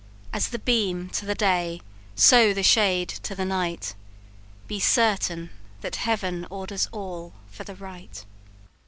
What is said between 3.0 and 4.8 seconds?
to the night Be